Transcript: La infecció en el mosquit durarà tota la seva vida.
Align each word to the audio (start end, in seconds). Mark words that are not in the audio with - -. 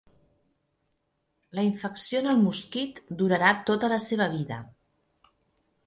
La 1.59 1.65
infecció 1.67 2.23
en 2.23 2.31
el 2.33 2.41
mosquit 2.47 3.05
durarà 3.23 3.55
tota 3.71 3.95
la 3.97 4.05
seva 4.11 4.33
vida. 4.37 4.63